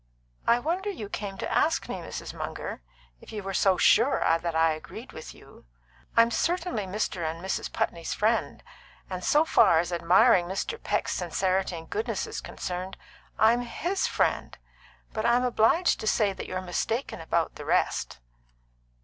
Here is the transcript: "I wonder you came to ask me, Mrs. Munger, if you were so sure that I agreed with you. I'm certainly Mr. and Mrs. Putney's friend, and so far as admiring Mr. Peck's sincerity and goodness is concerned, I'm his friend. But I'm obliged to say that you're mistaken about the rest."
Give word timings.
"I 0.47 0.57
wonder 0.57 0.89
you 0.89 1.09
came 1.09 1.37
to 1.37 1.51
ask 1.53 1.87
me, 1.87 1.97
Mrs. 1.97 2.33
Munger, 2.33 2.81
if 3.19 3.31
you 3.31 3.43
were 3.43 3.53
so 3.53 3.77
sure 3.77 4.19
that 4.41 4.55
I 4.55 4.71
agreed 4.71 5.11
with 5.11 5.35
you. 5.35 5.65
I'm 6.17 6.31
certainly 6.31 6.87
Mr. 6.87 7.23
and 7.23 7.39
Mrs. 7.39 7.71
Putney's 7.71 8.11
friend, 8.11 8.63
and 9.11 9.23
so 9.23 9.45
far 9.45 9.77
as 9.77 9.93
admiring 9.93 10.47
Mr. 10.47 10.81
Peck's 10.81 11.13
sincerity 11.13 11.75
and 11.75 11.87
goodness 11.87 12.25
is 12.25 12.41
concerned, 12.41 12.97
I'm 13.37 13.61
his 13.61 14.07
friend. 14.07 14.57
But 15.13 15.27
I'm 15.27 15.43
obliged 15.43 15.99
to 15.99 16.07
say 16.07 16.33
that 16.33 16.47
you're 16.47 16.61
mistaken 16.61 17.21
about 17.21 17.53
the 17.53 17.65
rest." 17.65 18.17